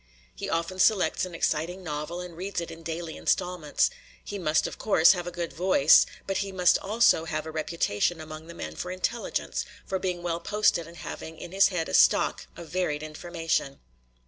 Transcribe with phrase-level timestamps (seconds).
[0.33, 3.91] He often selects an exciting novel and reads it in daily installments.
[4.23, 8.19] He must, of course, have a good voice, but he must also have a reputation
[8.19, 11.93] among the men for intelligence, for being well posted and having in his head a
[11.93, 13.79] stock of varied information.